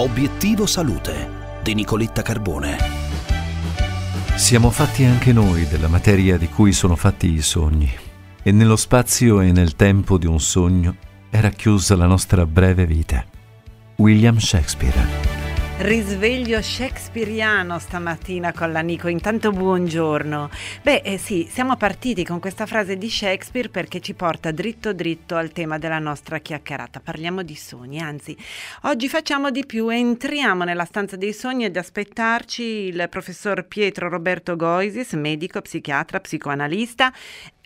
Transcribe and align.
Obiettivo 0.00 0.64
Salute 0.64 1.28
di 1.62 1.74
Nicoletta 1.74 2.22
Carbone. 2.22 2.78
Siamo 4.34 4.70
fatti 4.70 5.04
anche 5.04 5.30
noi 5.30 5.68
della 5.68 5.88
materia 5.88 6.38
di 6.38 6.48
cui 6.48 6.72
sono 6.72 6.96
fatti 6.96 7.30
i 7.30 7.42
sogni. 7.42 7.92
E 8.42 8.50
nello 8.50 8.76
spazio 8.76 9.42
e 9.42 9.52
nel 9.52 9.76
tempo 9.76 10.16
di 10.16 10.26
un 10.26 10.40
sogno 10.40 10.96
è 11.28 11.38
racchiusa 11.38 11.96
la 11.96 12.06
nostra 12.06 12.46
breve 12.46 12.86
vita. 12.86 13.22
William 13.96 14.38
Shakespeare. 14.38 15.29
Risveglio 15.82 16.60
shakespeariano 16.60 17.78
stamattina 17.78 18.52
con 18.52 18.70
l'Anico. 18.70 19.08
Intanto 19.08 19.50
buongiorno. 19.50 20.50
Beh, 20.82 21.00
eh 21.02 21.16
sì, 21.16 21.48
siamo 21.50 21.74
partiti 21.76 22.22
con 22.22 22.38
questa 22.38 22.66
frase 22.66 22.98
di 22.98 23.08
Shakespeare 23.08 23.70
perché 23.70 24.00
ci 24.00 24.12
porta 24.12 24.50
dritto 24.50 24.92
dritto 24.92 25.36
al 25.36 25.52
tema 25.52 25.78
della 25.78 25.98
nostra 25.98 26.38
chiacchierata. 26.38 27.00
Parliamo 27.00 27.42
di 27.42 27.54
sogni, 27.54 27.98
anzi, 27.98 28.36
oggi 28.82 29.08
facciamo 29.08 29.50
di 29.50 29.64
più. 29.64 29.88
Entriamo 29.88 30.64
nella 30.64 30.84
stanza 30.84 31.16
dei 31.16 31.32
sogni 31.32 31.64
ed 31.64 31.78
aspettarci 31.78 32.62
il 32.62 33.06
professor 33.08 33.64
Pietro 33.64 34.10
Roberto 34.10 34.56
Goisis, 34.56 35.14
medico, 35.14 35.62
psichiatra, 35.62 36.20
psicoanalista 36.20 37.10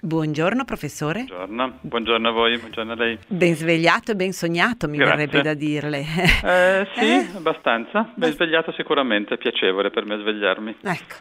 Buongiorno 0.04 0.64
professore. 0.66 1.24
Buongiorno. 1.24 1.78
buongiorno, 1.80 2.28
a 2.28 2.30
voi, 2.30 2.58
buongiorno 2.58 2.92
a 2.92 2.94
lei. 2.94 3.18
Ben 3.26 3.54
svegliato 3.56 4.12
e 4.12 4.14
ben 4.14 4.34
sognato 4.34 4.86
mi 4.86 4.98
Grazie. 4.98 5.16
verrebbe 5.16 5.40
da 5.40 5.54
dirle. 5.54 6.04
Eh, 6.44 6.86
sì, 6.94 7.04
Eh? 7.06 7.26
abbastanza. 7.34 8.12
Ben 8.14 8.30
svegliato 8.32 8.70
sicuramente, 8.72 9.32
è 9.32 9.38
piacevole 9.38 9.88
per 9.90 10.04
me 10.04 10.18
svegliarmi. 10.18 10.76
Ecco, 10.82 11.14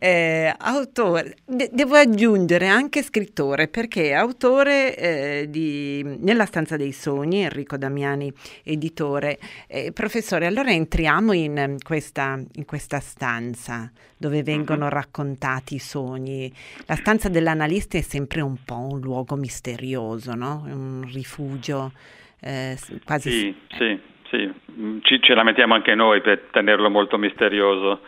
eh, 0.00 0.52
autore, 0.58 1.36
de- 1.44 1.70
devo 1.72 1.94
aggiungere 1.94 2.66
anche 2.66 3.04
scrittore 3.04 3.68
perché 3.68 4.08
è 4.08 4.14
autore 4.14 4.96
eh, 4.96 5.46
di 5.48 6.02
Nella 6.02 6.46
stanza 6.46 6.76
dei 6.76 6.90
sogni, 6.90 7.42
Enrico 7.42 7.76
Damiani, 7.76 8.32
editore. 8.64 9.38
Eh, 9.68 9.92
professore, 9.92 10.46
allora 10.46 10.72
entriamo 10.72 11.32
in 11.32 11.76
questa, 11.84 12.42
in 12.54 12.64
questa 12.64 12.98
stanza 12.98 13.92
dove 14.16 14.42
vengono 14.42 14.88
raccontati 14.88 15.74
i 15.74 15.78
sogni. 15.78 16.50
La 16.86 16.96
stanza 16.96 17.28
dell'analista 17.28 17.98
è 17.98 18.00
sempre 18.00 18.22
un 18.42 18.56
po' 18.64 18.88
un 18.90 19.00
luogo 19.00 19.36
misterioso, 19.36 20.34
no? 20.34 20.62
Un 20.66 21.08
rifugio 21.12 21.92
eh, 22.40 22.76
quasi... 23.04 23.30
Sì, 23.30 23.56
sì, 23.76 24.00
sì. 24.30 24.52
Mm, 24.78 24.98
Ci, 25.02 25.20
ce 25.22 25.34
la 25.34 25.42
mettiamo 25.42 25.74
anche 25.74 25.94
noi 25.94 26.20
per 26.20 26.48
tenerlo 26.50 26.90
molto 26.90 27.18
misterioso. 27.18 28.00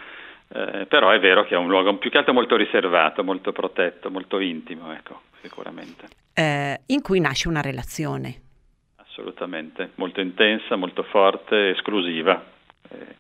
Eh, 0.49 0.87
però 0.87 1.11
è 1.11 1.19
vero 1.19 1.45
che 1.45 1.55
è 1.55 1.59
un 1.59 1.69
luogo 1.69 1.97
più 1.99 2.09
che 2.11 2.19
altro 2.19 2.33
molto 2.33 2.57
riservato, 2.57 3.25
molto 3.25 3.51
protetto, 3.53 4.11
molto 4.11 4.39
intimo, 4.39 4.93
ecco, 4.93 5.23
sicuramente. 5.41 6.07
eh, 6.35 6.81
in 6.87 7.03
cui 7.03 7.19
nasce 7.19 7.49
una 7.49 7.61
relazione. 7.63 8.43
Assolutamente. 8.97 9.91
Molto 9.97 10.21
intensa, 10.21 10.77
molto 10.77 11.03
forte, 11.03 11.71
esclusiva. 11.71 12.45
Eh, 12.91 13.17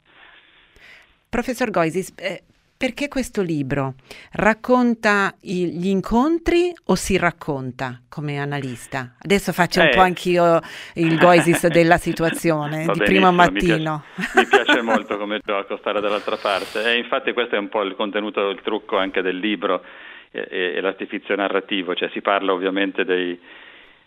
Professor 1.28 1.70
Goisis, 1.70 2.12
eh, 2.16 2.42
perché 2.76 3.08
questo 3.08 3.42
libro 3.42 3.94
racconta 4.32 5.34
i- 5.42 5.72
gli 5.78 5.88
incontri 5.88 6.72
o 6.86 6.94
si 6.94 7.16
racconta 7.16 8.00
come 8.08 8.38
analista? 8.38 9.14
Adesso 9.18 9.52
faccio 9.52 9.80
un 9.80 9.86
Eh. 9.86 9.90
po' 9.90 10.00
anch'io 10.00 10.60
il 10.94 11.18
Goisis 11.18 11.66
della 11.68 11.96
situazione 11.96 12.86
di 12.92 12.98
primo 12.98 13.30
benissimo, 13.30 13.30
mi 13.30 13.36
mattino. 13.36 14.04
piace- 14.14 14.38
Mi 14.38 14.46
piace, 14.46 14.82
molto 14.82 15.16
come 15.18 15.40
gioco 15.44 15.76
stare 15.78 16.00
dall'altra 16.00 16.36
parte 16.36 16.84
e 16.84 16.98
infatti 16.98 17.32
questo 17.32 17.56
è 17.56 17.58
un 17.58 17.68
po' 17.68 17.82
il 17.82 17.94
contenuto, 17.96 18.48
il 18.50 18.60
trucco 18.62 18.96
anche 18.96 19.20
del 19.22 19.38
libro 19.38 19.82
e- 20.30 20.74
e 20.76 20.80
l'artificio 20.80 21.34
narrativo, 21.34 21.94
cioè 21.94 22.10
si 22.12 22.20
parla 22.20 22.52
ovviamente 22.52 23.04
dei, 23.04 23.38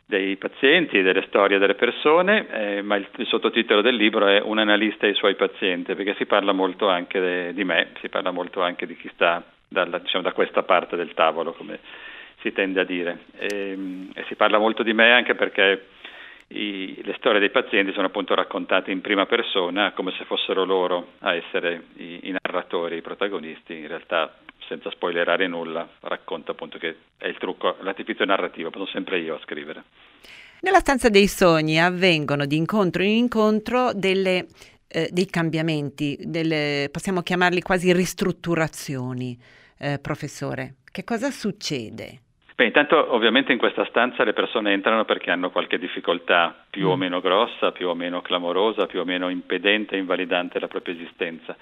dei 0.10 0.38
pazienti, 0.38 1.04
delle 1.04 1.24
storie 1.28 1.60
delle 1.60 1.76
persone, 1.76 2.48
eh, 2.50 2.82
ma 2.82 2.96
il, 2.96 3.08
il 3.18 3.28
sottotitolo 3.28 3.82
del 3.82 3.94
libro 3.94 4.26
è 4.26 4.42
Un 4.42 4.58
analista 4.58 5.06
e 5.06 5.12
i 5.12 5.14
suoi 5.14 5.36
pazienti, 5.36 5.94
perché 5.94 6.16
si 6.16 6.26
parla 6.26 6.52
molto 6.52 6.88
anche 6.90 7.20
de- 7.20 7.54
di 7.54 7.64
me, 7.64 7.92
si 8.02 8.10
parla 8.10 8.32
molto 8.32 8.64
anche 8.64 8.88
di 8.88 8.98
chi 8.98 9.08
sta 9.14 9.44
dalla- 9.68 10.00
diciamo, 10.00 10.24
da 10.24 10.32
questa 10.32 10.64
parte 10.64 10.96
del 10.96 11.14
tavolo, 11.14 11.52
come 11.54 11.78
si 12.42 12.52
tende 12.52 12.80
a 12.80 12.86
dire. 12.86 13.20
E, 13.38 13.78
e 14.16 14.24
si 14.28 14.34
parla 14.34 14.58
molto 14.58 14.82
di 14.82 14.94
me 14.94 15.12
anche 15.12 15.36
perché 15.36 15.86
i- 16.48 17.00
le 17.04 17.14
storie 17.20 17.40
dei 17.40 17.52
pazienti 17.52 17.94
sono 17.94 18.08
appunto 18.08 18.34
raccontate 18.34 18.90
in 18.90 19.02
prima 19.02 19.28
persona 19.28 19.92
come 19.92 20.12
se 20.18 20.24
fossero 20.24 20.64
loro 20.66 21.10
a 21.20 21.36
essere 21.36 21.84
i, 21.98 22.22
i 22.30 22.32
narratori, 22.32 22.98
i 22.98 23.02
protagonisti, 23.04 23.78
in 23.78 23.88
realtà 23.88 24.34
senza 24.70 24.90
spoilerare 24.92 25.48
nulla 25.48 25.90
racconta 26.02 26.52
appunto 26.52 26.78
che 26.78 26.96
è 27.18 27.28
il 27.28 27.38
trucco, 27.38 27.76
l'artificio 27.82 28.24
narrativo, 28.24 28.70
sono 28.72 28.86
sempre 28.86 29.20
io 29.20 29.36
a 29.36 29.40
scrivere. 29.44 29.84
Nella 30.62 30.80
stanza 30.80 31.10
dei 31.10 31.28
sogni 31.28 31.82
avvengono 31.82 32.46
di 32.46 32.56
incontro 32.56 33.02
in 33.02 33.10
incontro 33.10 33.92
delle, 33.94 34.46
eh, 34.88 35.10
dei 35.12 35.26
cambiamenti, 35.26 36.18
delle, 36.22 36.90
possiamo 36.92 37.22
chiamarli 37.22 37.62
quasi 37.62 37.92
ristrutturazioni, 37.92 39.38
eh, 39.80 40.00
professore. 40.00 40.76
Che 40.92 41.04
cosa 41.04 41.32
succede? 41.32 42.20
Beh, 42.56 42.66
intanto 42.66 43.14
ovviamente 43.14 43.54
in 43.54 43.58
questa 43.58 43.86
stanza 43.86 44.26
le 44.26 44.34
persone 44.34 44.74
entrano 44.74 45.06
perché 45.06 45.32
hanno 45.32 45.50
qualche 45.50 45.80
difficoltà 45.80 46.66
più 46.70 46.90
o 46.90 46.98
Mm. 46.98 47.00
meno 47.00 47.22
grossa, 47.22 47.72
più 47.72 47.88
o 47.88 47.96
meno 47.96 48.22
clamorosa, 48.22 48.86
più 48.86 49.00
o 49.00 49.06
meno 49.06 49.30
impedente 49.30 49.96
e 49.96 50.00
invalidante 50.00 50.60
la 50.60 50.68
propria 50.68 50.94
esistenza. 50.94 51.56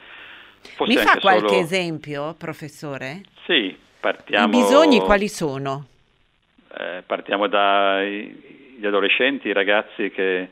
Forse 0.76 0.94
Mi 0.94 1.00
fa 1.00 1.18
qualche 1.20 1.48
solo- 1.48 1.60
esempio, 1.62 2.36
professore? 2.38 3.22
Sì, 3.46 3.76
partiamo... 4.00 4.46
I 4.46 4.50
bisogni 4.50 5.00
quali 5.00 5.28
sono? 5.28 5.88
Eh, 6.78 7.04
partiamo 7.06 7.48
dagli 7.48 8.86
adolescenti, 8.86 9.48
i 9.48 9.54
ragazzi 9.54 10.12
che 10.12 10.50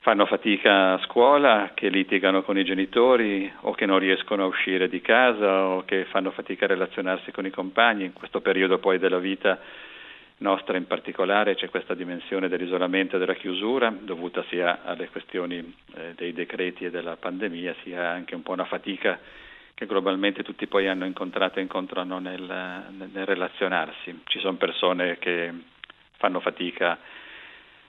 fanno 0.00 0.26
fatica 0.26 0.92
a 0.92 1.00
scuola, 1.06 1.70
che 1.72 1.88
litigano 1.88 2.42
con 2.42 2.58
i 2.58 2.64
genitori 2.64 3.50
o 3.62 3.72
che 3.72 3.86
non 3.86 3.98
riescono 3.98 4.42
a 4.42 4.46
uscire 4.46 4.86
di 4.88 5.00
casa 5.00 5.64
o 5.64 5.84
che 5.86 6.04
fanno 6.10 6.30
fatica 6.30 6.66
a 6.66 6.68
relazionarsi 6.68 7.32
con 7.32 7.46
i 7.46 7.50
compagni. 7.50 8.04
In 8.04 8.12
questo 8.12 8.42
periodo 8.42 8.76
poi 8.76 8.98
della 8.98 9.18
vita 9.18 9.58
nostra 10.38 10.76
in 10.76 10.86
particolare 10.86 11.54
c'è 11.54 11.68
questa 11.68 11.94
dimensione 11.94 12.48
dell'isolamento 12.48 13.16
e 13.16 13.18
della 13.18 13.34
chiusura 13.34 13.90
dovuta 13.90 14.44
sia 14.48 14.82
alle 14.82 15.08
questioni 15.08 15.74
eh, 15.94 16.12
dei 16.14 16.32
decreti 16.32 16.84
e 16.84 16.90
della 16.90 17.16
pandemia, 17.16 17.74
sia 17.82 18.10
anche 18.10 18.34
un 18.34 18.42
po' 18.42 18.52
una 18.52 18.64
fatica 18.64 19.18
che 19.74 19.86
globalmente 19.86 20.42
tutti 20.42 20.66
poi 20.66 20.88
hanno 20.88 21.04
incontrato 21.04 21.58
e 21.58 21.62
incontrano 21.62 22.18
nel, 22.18 22.42
nel 23.12 23.26
relazionarsi. 23.26 24.22
Ci 24.24 24.38
sono 24.38 24.56
persone 24.56 25.18
che 25.18 25.52
fanno 26.16 26.40
fatica 26.40 26.98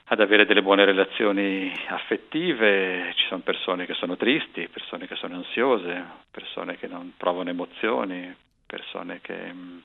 ad 0.07 0.19
avere 0.19 0.45
delle 0.45 0.61
buone 0.61 0.85
relazioni 0.85 1.71
affettive, 1.87 3.11
ci 3.15 3.25
sono 3.27 3.41
persone 3.41 3.85
che 3.85 3.93
sono 3.95 4.17
tristi, 4.17 4.67
persone 4.67 5.07
che 5.07 5.15
sono 5.15 5.35
ansiose, 5.35 6.03
persone 6.29 6.77
che 6.77 6.87
non 6.87 7.13
provano 7.17 7.49
emozioni, 7.49 8.35
persone 8.67 9.19
che 9.21 9.33
mh, 9.33 9.81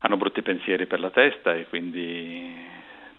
hanno 0.00 0.16
brutti 0.16 0.42
pensieri 0.42 0.86
per 0.86 1.00
la 1.00 1.10
testa 1.10 1.54
e 1.54 1.66
quindi 1.66 2.68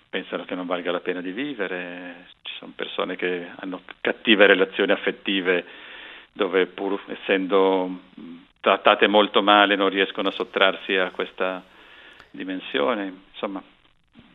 pensano 0.09 0.45
che 0.45 0.55
non 0.55 0.65
valga 0.65 0.91
la 0.91 0.99
pena 0.99 1.21
di 1.21 1.31
vivere, 1.31 2.27
ci 2.41 2.53
sono 2.57 2.73
persone 2.75 3.15
che 3.15 3.47
hanno 3.55 3.81
cattive 4.01 4.45
relazioni 4.45 4.91
affettive 4.91 5.65
dove 6.33 6.65
pur 6.65 7.01
essendo 7.07 7.99
trattate 8.59 9.07
molto 9.07 9.41
male 9.41 9.75
non 9.75 9.89
riescono 9.89 10.29
a 10.29 10.33
sottrarsi 10.33 10.95
a 10.95 11.11
questa 11.11 11.63
dimensione, 12.29 13.13
insomma. 13.31 13.61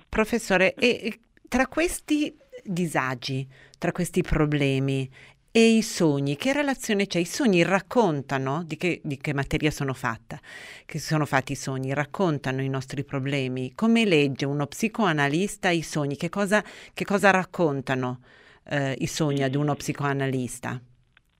Professore, 0.09 0.75
e 0.75 1.19
tra 1.49 1.67
questi 1.67 2.35
disagi, 2.63 3.47
tra 3.79 3.93
questi 3.93 4.23
problemi 4.23 5.09
e 5.57 5.69
i 5.75 5.81
sogni, 5.81 6.37
che 6.37 6.53
relazione 6.53 7.07
c'è? 7.07 7.19
I 7.19 7.25
sogni 7.25 7.63
raccontano 7.63 8.63
di 8.67 8.77
che, 8.77 9.01
di 9.03 9.17
che 9.17 9.33
materia 9.33 9.71
sono 9.71 9.95
fatta, 9.95 10.39
che 10.85 10.99
sono 10.99 11.25
fatti 11.25 11.53
i 11.53 11.55
sogni, 11.55 11.95
raccontano 11.95 12.61
i 12.61 12.69
nostri 12.69 13.05
problemi. 13.05 13.73
Come 13.75 14.05
legge 14.05 14.45
uno 14.45 14.67
psicoanalista 14.67 15.71
i 15.71 15.81
sogni? 15.81 16.17
Che 16.19 16.29
cosa, 16.29 16.63
che 16.93 17.07
cosa 17.07 17.31
raccontano 17.31 18.21
eh, 18.69 18.97
i 18.99 19.07
sogni 19.07 19.45
ad 19.45 19.55
uno 19.55 19.75
psicoanalista? 19.75 20.79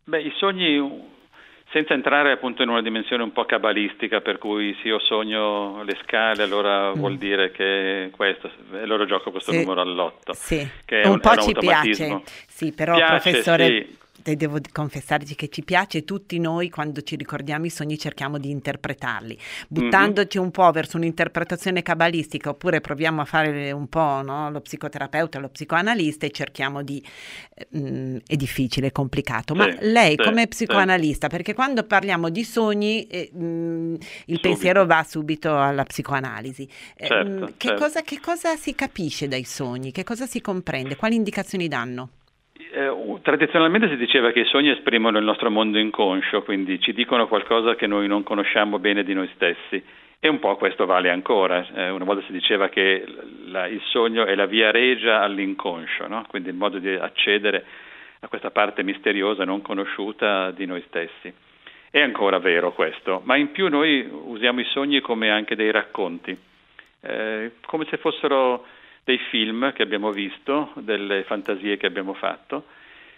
Beh, 0.05 0.23
i 0.23 0.33
sogni, 0.39 1.13
senza 1.71 1.93
entrare 1.93 2.33
appunto 2.33 2.63
in 2.63 2.71
una 2.71 2.81
dimensione 2.81 3.23
un 3.23 3.33
po' 3.33 3.45
cabalistica, 3.45 4.23
per 4.23 4.39
cui 4.39 4.75
se 4.81 4.89
io 4.89 4.99
sogno 4.99 5.83
le 5.83 5.99
scale, 6.03 6.43
allora 6.43 6.89
Mm. 6.95 6.99
vuol 6.99 7.19
dire 7.19 7.51
che 7.51 8.09
questo, 8.17 8.51
e 8.73 8.79
allora 8.81 9.05
gioco 9.05 9.31
questo 9.31 9.51
Sì. 9.53 9.59
numero 9.59 9.83
all'otto. 9.83 10.33
Sì, 10.33 10.67
che 10.87 11.03
è 11.03 11.07
un 11.07 11.21
po' 11.21 11.33
è 11.33 11.35
un 11.35 11.41
ci 11.43 11.49
automatismo. 11.49 12.21
piace. 12.21 12.45
Sì, 12.49 12.73
però 12.73 12.95
Piace, 12.97 13.29
professore, 13.31 13.67
sì. 13.67 14.05
Te 14.27 14.35
devo 14.35 14.59
confessarci 14.73 15.37
che 15.37 15.49
ci 15.49 15.63
piace 15.63 16.03
tutti 16.05 16.41
noi 16.41 16.69
quando 16.69 17.01
ci 17.03 17.15
ricordiamo 17.15 17.67
i 17.67 17.71
sogni 17.71 17.97
cerchiamo 17.97 18.39
di 18.39 18.51
interpretarli, 18.51 19.39
buttandoci 19.69 20.37
un 20.39 20.51
po' 20.51 20.69
verso 20.73 20.97
un'interpretazione 20.97 21.81
cabalistica 21.83 22.49
oppure 22.51 22.81
proviamo 22.81 23.21
a 23.21 23.25
fare 23.25 23.71
un 23.71 23.89
po' 23.89 24.23
no, 24.23 24.51
lo 24.51 24.61
psicoterapeuta, 24.61 25.39
lo 25.39 25.49
psicoanalista 25.49 26.27
e 26.27 26.33
cerchiamo 26.33 26.83
di... 26.83 27.01
eh, 27.55 27.69
mm, 27.79 28.17
è 28.27 28.35
difficile, 28.35 28.89
è 28.89 28.93
complicato, 28.93 29.55
ma 29.55 29.71
Sì, 29.71 29.77
lei 29.83 30.17
sì, 30.17 30.17
come 30.17 30.41
sì. 30.43 30.49
psicoanalista, 30.49 31.29
perché 31.29 31.55
quando 31.55 31.85
parliamo 31.85 32.29
di 32.29 32.43
sogni 32.43 33.07
eh, 33.07 33.31
mm, 33.33 33.95
il 34.27 34.41
Subito. 34.41 34.41
pensiero 34.41 34.87
va 34.87 35.05
subito 35.09 35.57
alla 35.57 35.85
psicoanalisi. 35.85 36.69
Eh, 36.97 37.07
Certo, 37.07 37.47
mm, 37.47 37.57
che, 37.57 37.69
certo. 37.69 37.83
cosa, 37.85 38.03
che 38.03 38.19
cosa 38.21 38.57
si 38.57 38.75
capisce 38.75 39.29
dai 39.29 39.45
sogni? 39.45 39.93
Che 39.93 40.03
cosa 40.03 40.27
si 40.27 40.41
comprende? 40.41 40.97
Quali 40.97 41.15
indicazioni 41.15 41.69
danno? 41.69 42.11
Eh, 42.59 43.19
tradizionalmente 43.23 43.89
si 43.89 43.97
diceva 43.97 44.31
che 44.31 44.41
i 44.41 44.45
sogni 44.47 44.71
esprimono 44.71 45.19
il 45.19 45.25
nostro 45.25 45.51
mondo 45.51 45.79
inconscio, 45.79 46.43
quindi 46.43 46.81
ci 46.81 46.93
dicono 46.93 47.29
qualcosa 47.29 47.75
che 47.75 47.87
noi 47.87 48.07
non 48.07 48.23
conosciamo 48.23 48.79
bene 48.79 49.05
di 49.05 49.15
noi 49.15 49.29
stessi. 49.35 49.83
E 50.19 50.29
un 50.29 50.39
po' 50.39 50.57
questo 50.57 50.87
vale 50.87 51.11
ancora. 51.11 51.67
Eh, 51.75 51.91
una 51.91 52.05
volta 52.05 52.25
si 52.27 52.33
diceva 52.33 52.69
che 52.69 53.05
la, 53.47 53.67
il 53.67 53.81
sogno 53.85 54.25
è 54.25 54.35
la 54.35 54.47
via 54.47 54.71
regia 54.71 55.21
all'inconscio, 55.21 56.09
no? 56.09 56.25
quindi 56.29 56.49
il 56.49 56.55
modo 56.55 56.79
di 56.79 56.89
accedere 56.89 57.65
a 58.21 58.29
questa 58.29 58.51
parte 58.51 58.83
misteriosa, 58.83 59.45
non 59.45 59.61
conosciuta 59.61 60.51
di 60.51 60.65
noi 60.65 60.83
stessi. 60.87 61.33
È 61.91 62.01
ancora 62.01 62.39
vero 62.39 62.73
questo, 62.73 63.21
ma 63.25 63.37
in 63.37 63.53
più 63.53 63.69
noi 63.69 64.09
usiamo 64.11 64.61
i 64.61 64.65
sogni 64.65 65.01
come 65.01 65.31
anche 65.31 65.55
dei 65.55 65.71
racconti, 65.71 66.37
eh, 67.01 67.53
come 67.67 67.87
se 67.89 67.99
fossero 67.99 68.67
dei 69.07 69.19
film 69.31 69.73
che 69.73 69.85
abbiamo 69.85 70.11
visto, 70.11 70.73
delle 70.75 71.23
fantasie 71.23 71.77
che 71.77 71.87
abbiamo 71.87 72.15
fatto, 72.15 72.65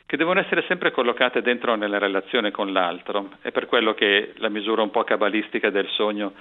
che 0.05 0.19
devono 0.19 0.39
essere 0.39 0.63
sempre 0.69 0.91
collocate 0.91 1.41
dentro 1.41 1.77
nella 1.77 1.97
relazione 1.97 2.51
con 2.51 2.75
l'altro. 2.75 3.31
È 3.41 3.51
per 3.53 3.65
quello 3.65 3.95
che 3.95 4.35
la 4.37 4.51
misura 4.51 4.83
un 4.83 4.91
po' 4.91 5.03
cabalistica 5.03 5.71
del 5.71 5.89
sogno 5.89 6.35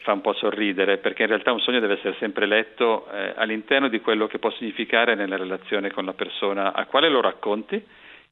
fa 0.00 0.12
un 0.12 0.20
po' 0.20 0.32
sorridere, 0.32 0.98
perché 0.98 1.22
in 1.22 1.28
realtà 1.28 1.52
un 1.52 1.60
sogno 1.60 1.78
deve 1.78 1.94
essere 1.94 2.16
sempre 2.18 2.46
letto 2.46 3.08
eh, 3.12 3.34
all'interno 3.36 3.86
di 3.86 4.00
quello 4.00 4.26
che 4.26 4.40
può 4.40 4.50
significare 4.50 5.14
nella 5.14 5.36
relazione 5.36 5.92
con 5.92 6.04
la 6.04 6.12
persona 6.12 6.72
a 6.72 6.84
quale 6.86 7.08
lo 7.08 7.20
racconti, 7.20 7.80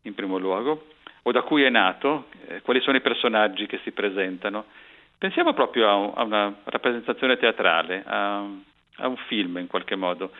in 0.02 0.14
primo 0.14 0.36
luogo, 0.36 0.88
o 1.22 1.30
da 1.30 1.42
cui 1.42 1.62
è 1.62 1.70
nato, 1.70 2.26
eh, 2.48 2.60
quali 2.62 2.80
sono 2.80 2.96
i 2.96 3.02
personaggi 3.02 3.66
che 3.66 3.78
si 3.84 3.92
presentano. 3.92 4.64
Pensiamo 5.16 5.54
proprio 5.54 5.88
a, 5.88 6.20
a 6.20 6.24
una 6.24 6.52
rappresentazione 6.64 7.36
teatrale, 7.36 8.02
a, 8.04 8.38
a, 8.96 9.06
un 9.06 9.16
film 9.28 9.58
in 9.58 9.68
qualche 9.68 9.94
modo. 9.94 10.32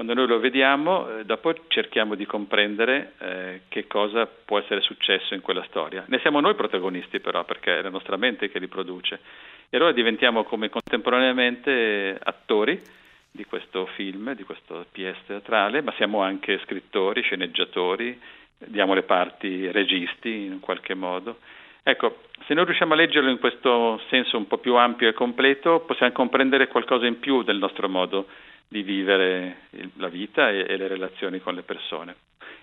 Quando 0.00 0.18
noi 0.18 0.28
lo 0.28 0.40
vediamo, 0.40 1.18
eh, 1.18 1.26
dopo 1.26 1.54
cerchiamo 1.68 2.14
di 2.14 2.24
comprendere 2.24 3.12
eh, 3.18 3.60
che 3.68 3.86
cosa 3.86 4.24
può 4.24 4.58
essere 4.58 4.80
successo 4.80 5.34
in 5.34 5.42
quella 5.42 5.62
storia. 5.64 6.04
Ne 6.06 6.20
siamo 6.20 6.40
noi 6.40 6.54
protagonisti 6.54 7.20
però, 7.20 7.44
perché 7.44 7.78
è 7.78 7.82
la 7.82 7.90
nostra 7.90 8.16
mente 8.16 8.48
che 8.48 8.58
li 8.58 8.66
produce. 8.66 9.20
E 9.68 9.76
allora 9.76 9.92
diventiamo 9.92 10.44
come 10.44 10.70
contemporaneamente 10.70 12.18
attori 12.18 12.80
di 13.30 13.44
questo 13.44 13.84
film, 13.94 14.34
di 14.34 14.42
questo 14.42 14.86
PS 14.90 15.18
teatrale, 15.26 15.82
ma 15.82 15.92
siamo 15.98 16.22
anche 16.22 16.58
scrittori, 16.64 17.20
sceneggiatori, 17.20 18.18
diamo 18.56 18.94
le 18.94 19.02
parti 19.02 19.70
registi 19.70 20.46
in 20.46 20.60
qualche 20.60 20.94
modo. 20.94 21.40
Ecco, 21.82 22.22
se 22.46 22.54
noi 22.54 22.64
riusciamo 22.64 22.94
a 22.94 22.96
leggerlo 22.96 23.28
in 23.28 23.38
questo 23.38 24.00
senso 24.08 24.38
un 24.38 24.46
po' 24.46 24.56
più 24.56 24.76
ampio 24.76 25.08
e 25.08 25.12
completo, 25.12 25.80
possiamo 25.80 26.12
comprendere 26.12 26.68
qualcosa 26.68 27.04
in 27.04 27.18
più 27.18 27.42
del 27.42 27.58
nostro 27.58 27.86
modo 27.86 28.26
di 28.70 28.82
vivere 28.82 29.62
la 29.96 30.06
vita 30.06 30.48
e, 30.48 30.64
e 30.68 30.76
le 30.76 30.86
relazioni 30.86 31.40
con 31.40 31.56
le 31.56 31.62
persone. 31.62 32.14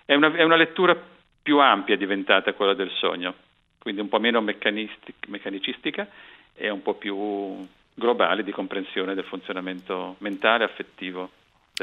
È 0.06 0.14
una, 0.14 0.32
è 0.32 0.42
una, 0.42 0.56
lettura 0.56 0.98
più 1.42 1.58
ampia 1.58 1.98
diventata 1.98 2.54
quella 2.54 2.72
del 2.72 2.90
sogno, 2.92 3.34
quindi 3.78 4.00
un 4.00 4.08
po' 4.08 4.18
meno 4.18 4.40
meccanicistica 4.40 6.08
e 6.54 6.70
un 6.70 6.80
po' 6.80 6.94
più 6.94 7.14
globale 7.92 8.42
di 8.42 8.52
comprensione 8.52 9.14
del 9.14 9.24
funzionamento 9.24 10.16
mentale 10.20 10.64
affettivo 10.64 11.30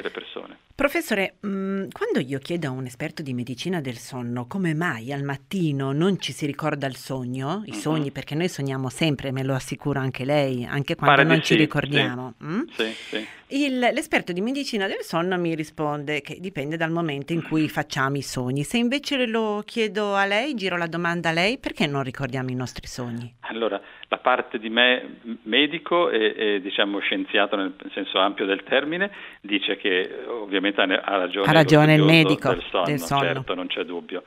delle 0.02 0.12
persone. 0.12 0.58
Professore, 0.76 1.36
mm, 1.46 1.88
quando 1.92 2.20
io 2.20 2.40
chiedo 2.40 2.68
a 2.68 2.72
un 2.72 2.86
esperto 2.86 3.22
di 3.22 3.34
medicina 3.34 3.82
del 3.82 3.98
sonno 3.98 4.46
come 4.46 4.74
mai 4.74 5.12
al 5.12 5.24
mattino 5.24 5.92
non 5.92 6.20
ci 6.20 6.34
si 6.34 6.46
ricorda 6.46 6.88
il 6.88 6.96
sogno, 6.96 7.64
i 7.66 7.72
mm-hmm. 7.72 7.80
sogni, 7.80 8.12
perché 8.12 8.36
noi 8.36 8.50
sogniamo 8.50 8.90
sempre, 8.90 9.32
me 9.32 9.44
lo 9.44 9.54
assicura 9.54 10.02
anche 10.02 10.26
lei, 10.26 10.66
anche 10.66 10.96
quando 10.96 11.16
Pare 11.16 11.28
non 11.28 11.40
ci 11.42 11.54
sì, 11.54 11.60
ricordiamo. 11.60 12.34
Sì. 12.38 12.46
Mm? 12.46 12.62
Sì, 12.72 12.94
sì. 12.94 13.28
Il, 13.48 13.78
l'esperto 13.78 14.34
di 14.34 14.42
medicina 14.42 14.88
del 14.88 15.02
sonno 15.02 15.38
mi 15.38 15.54
risponde 15.54 16.22
che 16.22 16.38
dipende 16.40 16.78
dal 16.78 16.90
momento 16.90 17.32
in 17.32 17.44
cui 17.44 17.70
facciamo 17.70 18.18
i 18.18 18.24
sogni. 18.24 18.64
Se 18.64 18.78
invece 18.78 19.28
lo 19.28 19.62
chiedo 19.64 20.16
a 20.16 20.26
lei, 20.26 20.56
giro 20.56 20.78
la 20.78 20.88
domanda 20.88 21.30
a 21.30 21.32
lei, 21.32 21.60
perché 21.60 21.86
non 21.86 22.02
ricordiamo 22.02 22.50
i 22.50 22.56
nostri 22.56 22.88
sogni? 22.88 23.36
Allora, 23.42 23.80
la 24.07 24.18
parte 24.18 24.60
di 24.60 24.69
me 24.69 25.19
medico 25.44 26.10
e, 26.10 26.34
e 26.38 26.62
diciamo 26.62 27.00
scienziato 27.00 27.56
nel 27.56 27.74
senso 27.92 28.19
ampio 28.19 28.46
del 28.46 28.63
termine 28.63 29.12
dice 29.42 29.78
che 29.78 30.25
ovviamente 30.28 30.81
ha 30.81 31.18
ragione, 31.18 31.48
ha 31.48 31.52
ragione 31.52 31.96
il 31.96 32.04
medico 32.04 32.50
del 32.50 32.63
sonno, 32.69 32.86
del 32.86 33.00
sonno, 33.00 33.22
certo, 33.22 33.56
non 33.56 33.68
c'è 33.68 33.84
dubbio. 33.84 34.24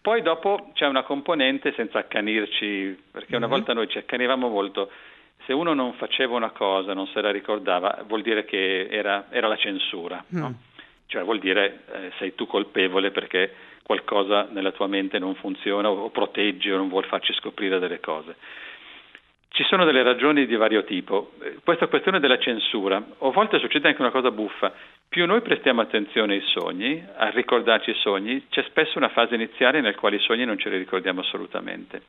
Poi 0.00 0.20
dopo 0.20 0.70
c'è 0.74 0.86
una 0.86 1.04
componente 1.04 1.72
senza 1.76 1.98
accanirci, 1.98 3.00
perché 3.10 3.36
una 3.36 3.46
mm-hmm. 3.46 3.54
volta 3.54 3.72
noi 3.72 3.88
ci 3.88 3.98
accanivamo 3.98 4.48
molto 4.48 4.90
se 5.46 5.52
uno 5.52 5.74
non 5.74 5.94
faceva 5.94 6.36
una 6.36 6.50
cosa, 6.50 6.92
non 6.92 7.06
se 7.08 7.20
la 7.20 7.30
ricordava, 7.30 8.02
vuol 8.06 8.22
dire 8.22 8.44
che 8.44 8.88
era, 8.90 9.26
era 9.30 9.48
la 9.48 9.56
censura, 9.56 10.24
mm. 10.34 10.38
no? 10.38 10.54
cioè 11.06 11.22
vuol 11.24 11.38
dire 11.38 11.80
eh, 11.92 12.12
sei 12.18 12.34
tu 12.34 12.46
colpevole 12.46 13.10
perché 13.10 13.52
qualcosa 13.82 14.48
nella 14.50 14.72
tua 14.72 14.86
mente 14.86 15.18
non 15.18 15.34
funziona 15.34 15.90
o 15.90 16.08
proteggi 16.10 16.70
o 16.70 16.76
non 16.76 16.88
vuol 16.88 17.04
farci 17.04 17.32
scoprire 17.34 17.78
delle 17.78 18.00
cose. 18.00 18.36
Ci 19.54 19.64
sono 19.64 19.84
delle 19.84 20.02
ragioni 20.02 20.46
di 20.46 20.56
vario 20.56 20.82
tipo. 20.82 21.32
Eh, 21.42 21.58
questa 21.62 21.86
questione 21.86 22.20
della 22.20 22.38
censura, 22.38 22.96
a 22.96 23.28
volte 23.28 23.58
succede 23.58 23.88
anche 23.88 24.00
una 24.00 24.10
cosa 24.10 24.30
buffa. 24.30 24.72
Più 25.06 25.26
noi 25.26 25.42
prestiamo 25.42 25.82
attenzione 25.82 26.36
ai 26.36 26.40
sogni, 26.40 27.04
a 27.16 27.28
ricordarci 27.28 27.90
i 27.90 27.94
sogni, 27.96 28.46
c'è 28.48 28.62
spesso 28.62 28.96
una 28.96 29.10
fase 29.10 29.34
iniziale 29.34 29.82
nel 29.82 29.94
quale 29.94 30.16
i 30.16 30.20
sogni 30.20 30.46
non 30.46 30.56
ce 30.56 30.70
li 30.70 30.78
ricordiamo 30.78 31.20
assolutamente. 31.20 32.00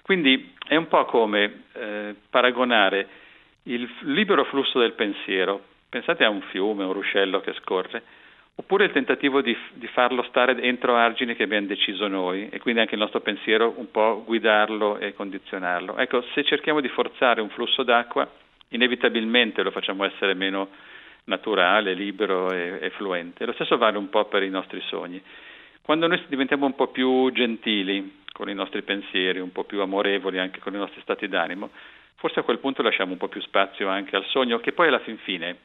Quindi 0.00 0.54
è 0.66 0.76
un 0.76 0.88
po' 0.88 1.04
come 1.04 1.64
eh, 1.74 2.14
paragonare 2.30 3.06
il 3.64 3.86
libero 4.04 4.44
flusso 4.44 4.78
del 4.78 4.92
pensiero, 4.92 5.62
pensate 5.90 6.24
a 6.24 6.30
un 6.30 6.40
fiume, 6.40 6.84
un 6.84 6.94
ruscello 6.94 7.40
che 7.40 7.52
scorre, 7.60 8.02
oppure 8.60 8.86
il 8.86 8.92
tentativo 8.92 9.40
di, 9.40 9.56
di, 9.74 9.86
farlo 9.86 10.24
stare 10.24 10.60
entro 10.60 10.96
argini 10.96 11.36
che 11.36 11.44
abbiamo 11.44 11.68
deciso 11.68 12.08
noi 12.08 12.48
e 12.48 12.58
quindi 12.58 12.80
anche 12.80 12.94
il 12.94 13.00
nostro 13.00 13.20
pensiero 13.20 13.72
un 13.76 13.88
po' 13.90 14.24
guidarlo 14.26 14.98
e 14.98 15.14
condizionarlo. 15.14 15.96
Ecco, 15.96 16.22
se 16.34 16.42
cerchiamo 16.42 16.80
di 16.80 16.88
forzare 16.88 17.40
un 17.40 17.50
flusso 17.50 17.84
d'acqua, 17.84 18.28
inevitabilmente 18.70 19.62
lo 19.62 19.70
facciamo 19.70 20.04
essere 20.04 20.34
meno 20.34 20.70
naturale, 21.24 21.94
libero 21.94 22.50
e, 22.50 22.78
e 22.80 22.90
fluente. 22.90 23.46
Lo 23.46 23.52
stesso 23.52 23.78
vale 23.78 23.96
un 23.96 24.08
po' 24.08 24.24
per 24.24 24.42
i 24.42 24.50
nostri 24.50 24.80
sogni. 24.86 25.22
Quando 25.80 26.08
noi 26.08 26.20
diventiamo 26.26 26.66
un 26.66 26.74
po' 26.74 26.88
più 26.88 27.30
gentili, 27.30 28.22
con 28.32 28.48
i 28.48 28.54
nostri 28.54 28.82
pensieri, 28.82 29.38
un 29.38 29.52
po' 29.52 29.64
più 29.64 29.80
amorevoli 29.80 30.38
anche 30.38 30.58
con 30.58 30.74
i 30.74 30.78
nostri 30.78 31.00
stati 31.02 31.28
d'animo, 31.28 31.70
forse 32.16 32.40
a 32.40 32.42
quel 32.42 32.58
punto 32.58 32.82
lasciamo 32.82 33.12
un 33.12 33.18
po' 33.18 33.28
più 33.28 33.40
spazio 33.40 33.88
anche 33.88 34.16
al 34.16 34.24
sogno, 34.26 34.58
che 34.58 34.72
poi 34.72 34.88
alla 34.88 34.98
fin 34.98 35.16
fine, 35.18 35.56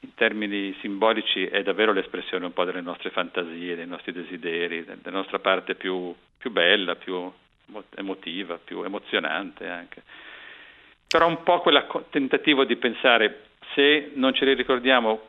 in 0.00 0.14
termini 0.14 0.74
simbolici, 0.80 1.44
è 1.46 1.62
davvero 1.62 1.92
l'espressione 1.92 2.46
un 2.46 2.52
po' 2.52 2.64
delle 2.64 2.80
nostre 2.80 3.10
fantasie, 3.10 3.76
dei 3.76 3.86
nostri 3.86 4.12
desideri, 4.12 4.84
della 4.84 5.16
nostra 5.16 5.38
parte 5.38 5.74
più, 5.74 6.14
più 6.38 6.50
bella, 6.50 6.96
più 6.96 7.30
emotiva, 7.96 8.58
più 8.62 8.82
emozionante 8.82 9.68
anche. 9.68 10.02
Però 11.06 11.26
un 11.26 11.42
po' 11.42 11.60
quel 11.60 11.86
tentativo 12.10 12.64
di 12.64 12.76
pensare 12.76 13.46
se 13.74 14.12
non 14.14 14.32
ce 14.32 14.44
li 14.44 14.54
ricordiamo 14.54 15.28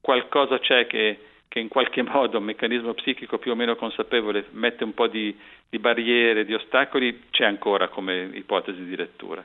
qualcosa 0.00 0.58
c'è 0.58 0.86
che 0.86 1.18
che 1.52 1.58
in 1.58 1.68
qualche 1.68 2.00
modo 2.10 2.38
un 2.38 2.44
meccanismo 2.44 2.94
psichico 2.94 3.36
più 3.36 3.50
o 3.50 3.54
meno 3.54 3.76
consapevole 3.76 4.46
mette 4.52 4.84
un 4.84 4.94
po' 4.94 5.06
di, 5.06 5.38
di 5.68 5.78
barriere, 5.78 6.46
di 6.46 6.54
ostacoli, 6.54 7.24
c'è 7.28 7.44
ancora 7.44 7.88
come 7.88 8.30
ipotesi 8.32 8.82
di 8.86 8.96
lettura. 8.96 9.44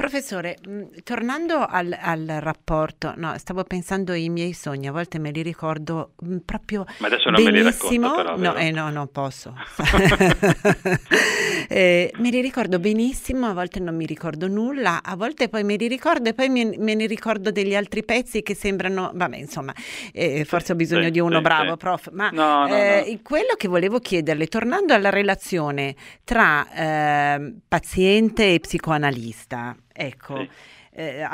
Professore, 0.00 0.56
mm, 0.66 0.82
tornando 1.04 1.58
al, 1.58 1.94
al, 2.00 2.24
rapporto, 2.40 3.12
no, 3.16 3.36
stavo 3.36 3.64
pensando 3.64 4.12
ai 4.12 4.30
miei 4.30 4.54
sogni, 4.54 4.88
a 4.88 4.92
volte 4.92 5.18
me 5.18 5.30
li 5.30 5.42
ricordo 5.42 6.12
mm, 6.24 6.38
proprio 6.38 6.86
Ma 7.00 7.08
adesso 7.08 7.28
non 7.28 7.44
benissimo. 7.44 7.52
me 7.52 7.60
li 7.60 8.02
racconto 8.02 8.14
però, 8.14 8.36
no, 8.38 8.56
eh, 8.56 8.70
no, 8.70 8.88
non 8.88 9.12
posso. 9.12 9.54
eh, 11.68 12.10
me 12.16 12.30
li 12.30 12.40
ricordo 12.40 12.78
benissimo, 12.78 13.46
a 13.48 13.52
volte 13.52 13.78
non 13.78 13.94
mi 13.94 14.06
ricordo 14.06 14.48
nulla, 14.48 15.02
a 15.02 15.14
volte 15.16 15.50
poi 15.50 15.64
me 15.64 15.76
li 15.76 15.86
ricordo 15.86 16.30
e 16.30 16.32
poi 16.32 16.48
me, 16.48 16.74
me 16.78 16.94
ne 16.94 17.04
ricordo 17.04 17.50
degli 17.50 17.74
altri 17.74 18.02
pezzi 18.02 18.40
che 18.40 18.54
sembrano, 18.54 19.10
vabbè, 19.12 19.36
insomma, 19.36 19.74
eh, 20.14 20.46
forse 20.46 20.72
ho 20.72 20.76
bisogno 20.76 21.04
sì, 21.04 21.10
di 21.10 21.20
uno 21.20 21.36
sì, 21.36 21.42
bravo, 21.42 21.72
sì. 21.72 21.76
prof, 21.76 22.08
ma 22.12 22.30
no, 22.30 22.66
no, 22.66 22.74
eh, 22.74 23.04
no. 23.06 23.18
quello 23.22 23.52
che 23.54 23.68
volevo 23.68 23.98
chiederle, 23.98 24.46
tornando 24.46 24.94
alla 24.94 25.10
relazione 25.10 25.94
tra 26.24 26.66
eh, 26.72 27.54
paziente 27.68 28.54
e 28.54 28.60
psicoanalista, 28.60 29.76
Ecco, 30.00 30.36
sì. 30.36 30.48
eh, 30.92 31.26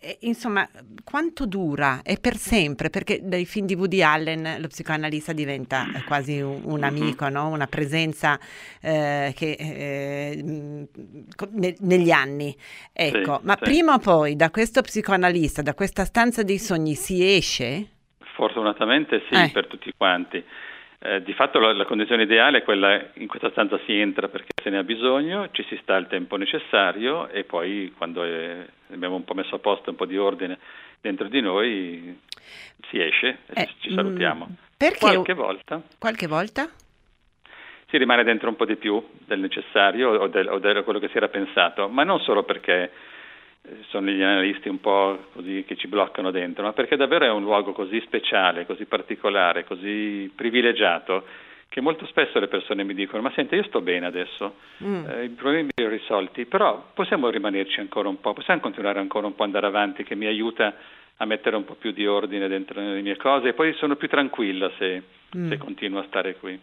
eh, 0.00 0.18
insomma, 0.20 0.66
quanto 1.04 1.44
dura? 1.44 2.00
È 2.02 2.18
per 2.18 2.36
sempre, 2.36 2.88
perché 2.88 3.20
dai 3.22 3.44
film 3.44 3.66
di 3.66 3.74
Woody 3.74 4.00
Allen 4.00 4.56
lo 4.58 4.68
psicoanalista 4.68 5.34
diventa 5.34 5.86
quasi 6.06 6.40
un, 6.40 6.62
un 6.64 6.82
amico, 6.82 7.28
no? 7.28 7.48
una 7.48 7.66
presenza 7.66 8.38
eh, 8.80 9.34
che, 9.36 9.56
eh, 9.58 10.42
ne, 11.50 11.76
negli 11.80 12.10
anni. 12.10 12.56
Ecco, 12.92 13.38
sì, 13.40 13.46
ma 13.46 13.56
sì. 13.58 13.64
prima 13.64 13.94
o 13.94 13.98
poi 13.98 14.34
da 14.34 14.50
questo 14.50 14.80
psicoanalista, 14.80 15.60
da 15.60 15.74
questa 15.74 16.06
stanza 16.06 16.42
dei 16.42 16.58
sogni 16.58 16.94
si 16.94 17.36
esce? 17.36 17.88
Fortunatamente 18.34 19.22
sì, 19.28 19.34
eh. 19.34 19.50
per 19.52 19.66
tutti 19.66 19.92
quanti. 19.94 20.42
Eh, 20.98 21.22
di 21.22 21.34
fatto 21.34 21.58
la, 21.58 21.72
la, 21.74 21.84
condizione 21.84 22.22
ideale 22.22 22.58
è 22.58 22.62
quella 22.62 22.98
in 23.14 23.26
questa 23.26 23.50
stanza 23.50 23.78
si 23.84 23.92
entra 23.92 24.28
perché 24.28 24.52
se 24.62 24.70
ne 24.70 24.78
ha 24.78 24.82
bisogno, 24.82 25.50
ci 25.50 25.62
si 25.68 25.78
sta 25.82 25.96
il 25.96 26.06
tempo 26.06 26.36
necessario 26.36 27.28
e 27.28 27.44
poi 27.44 27.92
quando 27.96 28.24
è, 28.24 28.66
abbiamo 28.92 29.16
un 29.16 29.24
po' 29.24 29.34
messo 29.34 29.56
a 29.56 29.58
posto 29.58 29.90
un 29.90 29.96
po' 29.96 30.06
di 30.06 30.16
ordine 30.16 30.58
dentro 31.00 31.28
di 31.28 31.40
noi 31.40 32.18
si 32.88 33.00
esce 33.00 33.38
e 33.46 33.62
eh, 33.62 33.68
ci 33.80 33.92
salutiamo. 33.92 34.46
Mh, 34.46 34.54
Perché? 34.76 34.98
Qualche 34.98 35.34
volta. 35.34 35.82
Qualche 35.98 36.26
volta? 36.26 36.68
Si 37.88 37.98
rimane 37.98 38.24
dentro 38.24 38.48
un 38.48 38.56
po' 38.56 38.64
di 38.64 38.76
più 38.76 39.02
del 39.26 39.40
necessario 39.40 40.10
o, 40.10 40.26
del, 40.28 40.48
o 40.48 40.58
di 40.58 40.82
quello 40.82 40.98
che 40.98 41.08
si 41.08 41.16
era 41.16 41.28
pensato, 41.28 41.88
ma 41.88 42.04
non 42.04 42.20
solo 42.20 42.42
perché 42.42 42.82
eh, 42.82 42.90
sono 43.88 44.10
gli 44.10 44.22
analisti 44.22 44.68
un 44.68 44.80
po' 44.80 45.26
così 45.32 45.64
che 45.66 45.76
ci 45.76 45.88
bloccano 45.88 46.30
dentro, 46.30 46.62
ma 46.62 46.72
perché 46.72 46.96
davvero 46.96 47.24
è 47.24 47.30
un 47.30 47.42
luogo 47.42 47.72
così 47.72 48.00
speciale, 48.00 48.66
così 48.66 48.84
particolare, 48.84 49.64
così 49.64 50.30
privilegiato 50.34 51.24
che 51.68 51.80
molto 51.80 52.06
spesso 52.06 52.38
le 52.38 52.48
persone 52.48 52.84
mi 52.84 52.94
dicono 52.94 53.22
ma 53.22 53.32
senti 53.34 53.54
io 53.56 53.64
sto 53.64 53.80
bene 53.80 54.06
adesso, 54.06 54.54
mm. 54.82 55.04
eh, 55.08 55.24
i 55.24 55.28
problemi 55.30 55.70
li 55.74 55.84
ho 55.84 55.88
risolti, 55.88 56.46
però 56.46 56.90
possiamo 56.94 57.28
rimanerci 57.28 57.80
ancora 57.80 58.08
un 58.08 58.20
po', 58.20 58.32
possiamo 58.32 58.60
continuare 58.60 58.98
ancora 58.98 59.26
un 59.26 59.34
po' 59.34 59.42
ad 59.42 59.48
andare 59.48 59.66
avanti 59.66 60.04
che 60.04 60.14
mi 60.14 60.26
aiuta 60.26 60.74
a 61.18 61.24
mettere 61.24 61.56
un 61.56 61.64
po' 61.64 61.74
più 61.74 61.92
di 61.92 62.06
ordine 62.06 62.48
dentro 62.48 62.80
le 62.80 63.00
mie 63.00 63.16
cose 63.16 63.48
e 63.48 63.52
poi 63.52 63.74
sono 63.74 63.96
più 63.96 64.08
tranquilla 64.08 64.70
se, 64.78 65.02
mm. 65.36 65.48
se 65.48 65.58
continuo 65.58 66.00
a 66.00 66.04
stare 66.08 66.36
qui. 66.36 66.58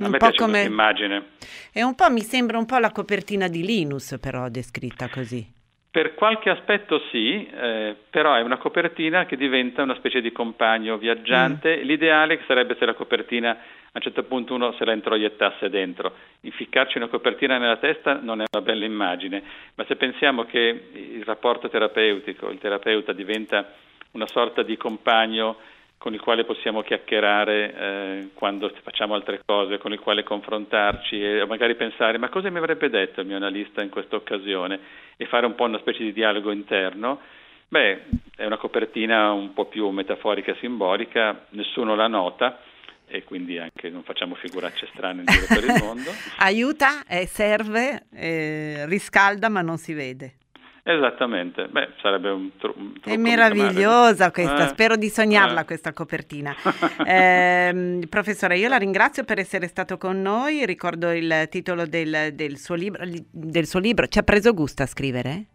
A 0.00 0.04
un 0.04 0.10
me 0.10 0.18
piace 0.18 0.36
come... 0.36 0.62
immagine. 0.62 1.24
È 1.72 1.82
un 1.82 1.94
po', 1.94 2.10
mi 2.10 2.22
sembra 2.22 2.58
un 2.58 2.66
po' 2.66 2.78
la 2.78 2.90
copertina 2.90 3.48
di 3.48 3.62
Linus 3.64 4.18
però 4.20 4.48
descritta 4.48 5.08
così. 5.08 5.58
Per 5.92 6.14
qualche 6.14 6.50
aspetto 6.50 7.00
sì, 7.10 7.44
eh, 7.46 7.96
però 8.10 8.34
è 8.34 8.42
una 8.42 8.58
copertina 8.58 9.26
che 9.26 9.36
diventa 9.36 9.82
una 9.82 9.96
specie 9.96 10.20
di 10.20 10.30
compagno 10.30 10.96
viaggiante. 10.98 11.78
Mm. 11.78 11.82
L'ideale 11.82 12.40
sarebbe 12.46 12.76
se 12.78 12.86
la 12.86 12.94
copertina 12.94 13.50
a 13.50 13.56
un 13.94 14.00
certo 14.00 14.22
punto 14.22 14.54
uno 14.54 14.70
se 14.74 14.84
la 14.84 14.92
introiettasse 14.92 15.68
dentro. 15.68 16.14
Inficcarci 16.42 16.96
una 16.96 17.08
copertina 17.08 17.58
nella 17.58 17.78
testa 17.78 18.20
non 18.22 18.40
è 18.40 18.44
una 18.52 18.62
bella 18.62 18.84
immagine, 18.84 19.42
ma 19.74 19.84
se 19.86 19.96
pensiamo 19.96 20.44
che 20.44 20.90
il 20.92 21.24
rapporto 21.24 21.68
terapeutico, 21.68 22.50
il 22.50 22.58
terapeuta 22.58 23.12
diventa 23.12 23.72
una 24.12 24.28
sorta 24.28 24.62
di 24.62 24.76
compagno 24.76 25.56
con 26.00 26.14
il 26.14 26.20
quale 26.20 26.46
possiamo 26.46 26.80
chiacchierare 26.80 27.74
eh, 27.74 28.28
quando 28.32 28.72
facciamo 28.82 29.12
altre 29.12 29.42
cose, 29.44 29.76
con 29.76 29.92
il 29.92 30.00
quale 30.00 30.22
confrontarci 30.22 31.22
e 31.22 31.44
magari 31.44 31.74
pensare 31.74 32.16
ma 32.16 32.30
cosa 32.30 32.48
mi 32.48 32.56
avrebbe 32.56 32.88
detto 32.88 33.20
il 33.20 33.26
mio 33.26 33.36
analista 33.36 33.82
in 33.82 33.90
questa 33.90 34.16
occasione 34.16 34.80
e 35.18 35.26
fare 35.26 35.44
un 35.44 35.54
po' 35.54 35.64
una 35.64 35.78
specie 35.78 36.02
di 36.02 36.14
dialogo 36.14 36.52
interno, 36.52 37.20
beh, 37.68 38.04
è 38.34 38.46
una 38.46 38.56
copertina 38.56 39.32
un 39.32 39.52
po' 39.52 39.66
più 39.66 39.90
metaforica, 39.90 40.56
simbolica, 40.58 41.44
nessuno 41.50 41.94
la 41.94 42.06
nota 42.06 42.62
e 43.06 43.22
quindi 43.24 43.58
anche 43.58 43.90
non 43.90 44.02
facciamo 44.02 44.36
figuracce 44.36 44.88
strane 44.94 45.20
in 45.20 45.26
giro 45.26 45.44
per 45.48 45.64
il 45.64 45.74
mondo. 45.84 46.10
Aiuta, 46.38 47.04
eh, 47.06 47.26
serve, 47.26 48.06
eh, 48.14 48.86
riscalda 48.86 49.50
ma 49.50 49.60
non 49.60 49.76
si 49.76 49.92
vede. 49.92 50.36
Esattamente, 50.82 51.68
beh, 51.68 51.90
sarebbe 52.00 52.30
un, 52.30 52.56
tru- 52.56 52.76
un 52.76 52.92
trucco. 52.94 53.10
È 53.10 53.16
meravigliosa 53.16 54.30
questa, 54.30 54.64
eh. 54.64 54.68
spero 54.68 54.96
di 54.96 55.08
sognarla 55.08 55.60
eh. 55.60 55.64
questa 55.64 55.92
copertina. 55.92 56.54
eh, 57.06 58.06
professore, 58.08 58.56
io 58.56 58.68
la 58.68 58.78
ringrazio 58.78 59.24
per 59.24 59.38
essere 59.38 59.66
stato 59.66 59.98
con 59.98 60.22
noi, 60.22 60.64
ricordo 60.64 61.10
il 61.10 61.48
titolo 61.50 61.86
del, 61.86 62.30
del, 62.32 62.56
suo, 62.56 62.74
libro, 62.74 63.04
del 63.30 63.66
suo 63.66 63.78
libro, 63.78 64.06
ci 64.06 64.18
ha 64.18 64.22
preso 64.22 64.54
gusto 64.54 64.82
a 64.82 64.86
scrivere? 64.86 65.46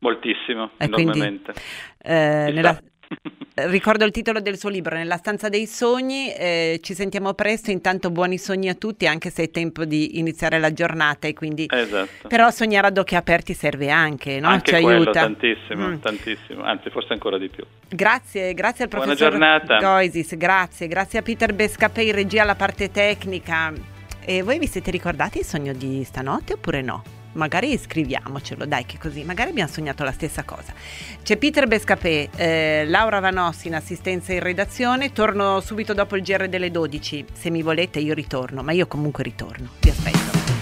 Moltissimo, 0.00 0.72
enormemente. 0.78 1.52
Quindi, 1.52 1.60
eh, 2.02 2.52
nella, 2.52 2.78
Ricordo 3.54 4.06
il 4.06 4.12
titolo 4.12 4.40
del 4.40 4.56
suo 4.56 4.70
libro, 4.70 4.96
Nella 4.96 5.18
stanza 5.18 5.50
dei 5.50 5.66
sogni. 5.66 6.32
Eh, 6.32 6.80
ci 6.82 6.94
sentiamo 6.94 7.34
presto. 7.34 7.70
Intanto 7.70 8.10
buoni 8.10 8.38
sogni 8.38 8.68
a 8.70 8.74
tutti, 8.74 9.06
anche 9.06 9.30
se 9.30 9.44
è 9.44 9.50
tempo 9.50 9.84
di 9.84 10.18
iniziare 10.18 10.58
la 10.58 10.72
giornata. 10.72 11.26
E 11.26 11.34
quindi... 11.34 11.66
Esatto. 11.70 12.28
Però 12.28 12.50
sognare 12.50 12.86
ad 12.86 12.96
occhi 12.96 13.14
aperti 13.14 13.52
serve 13.52 13.90
anche, 13.90 14.40
no? 14.40 14.48
Anche 14.48 14.74
ci 14.74 14.82
quello, 14.82 15.02
aiuta. 15.02 15.20
tantissimo, 15.20 15.88
mm. 15.88 15.98
tantissimo, 16.00 16.62
anzi 16.62 16.88
forse 16.88 17.12
ancora 17.12 17.36
di 17.36 17.48
più. 17.48 17.64
Grazie, 17.88 18.54
grazie 18.54 18.84
al 18.84 18.90
professor 18.90 19.28
Buona 19.28 19.58
giornata. 19.58 19.78
Goisis, 19.78 20.36
grazie. 20.36 20.88
Grazie 20.88 21.18
a 21.18 21.22
Peter 21.22 21.52
Bescapè 21.52 22.00
in 22.00 22.12
regia 22.12 22.42
alla 22.42 22.54
parte 22.54 22.90
tecnica. 22.90 23.72
E 24.24 24.42
voi 24.42 24.58
vi 24.58 24.66
siete 24.66 24.90
ricordati 24.90 25.38
il 25.38 25.44
sogno 25.44 25.74
di 25.74 26.02
stanotte 26.04 26.54
oppure 26.54 26.80
no? 26.80 27.21
Magari 27.32 27.76
scriviamocelo, 27.78 28.66
dai 28.66 28.84
che 28.84 28.98
così, 28.98 29.24
magari 29.24 29.50
abbiamo 29.50 29.70
sognato 29.70 30.04
la 30.04 30.12
stessa 30.12 30.42
cosa. 30.44 30.72
C'è 31.22 31.36
Peter 31.36 31.66
Bescapè, 31.66 32.28
eh, 32.34 32.84
Laura 32.86 33.20
Vanossi 33.20 33.68
in 33.68 33.74
assistenza 33.74 34.32
in 34.32 34.40
redazione, 34.40 35.12
torno 35.12 35.60
subito 35.60 35.94
dopo 35.94 36.16
il 36.16 36.22
GR 36.22 36.48
delle 36.48 36.70
12, 36.70 37.24
se 37.32 37.50
mi 37.50 37.62
volete 37.62 37.98
io 37.98 38.14
ritorno, 38.14 38.62
ma 38.62 38.72
io 38.72 38.86
comunque 38.86 39.22
ritorno, 39.22 39.70
vi 39.80 39.90
aspetto. 39.90 40.61